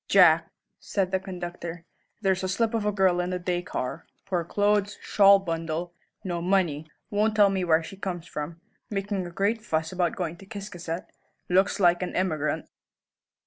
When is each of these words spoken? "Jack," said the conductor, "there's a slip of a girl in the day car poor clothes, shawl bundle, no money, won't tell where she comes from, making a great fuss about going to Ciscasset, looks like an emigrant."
"Jack," 0.07 0.49
said 0.79 1.11
the 1.11 1.19
conductor, 1.19 1.85
"there's 2.21 2.43
a 2.43 2.49
slip 2.49 2.73
of 2.73 2.87
a 2.87 2.91
girl 2.91 3.19
in 3.19 3.29
the 3.29 3.37
day 3.37 3.61
car 3.61 4.07
poor 4.25 4.43
clothes, 4.43 4.97
shawl 4.99 5.37
bundle, 5.37 5.93
no 6.23 6.41
money, 6.41 6.87
won't 7.11 7.35
tell 7.35 7.51
where 7.51 7.83
she 7.83 7.97
comes 7.97 8.25
from, 8.25 8.59
making 8.89 9.27
a 9.27 9.29
great 9.31 9.61
fuss 9.61 9.91
about 9.91 10.15
going 10.15 10.37
to 10.37 10.47
Ciscasset, 10.47 11.05
looks 11.49 11.79
like 11.79 12.01
an 12.01 12.15
emigrant." 12.15 12.67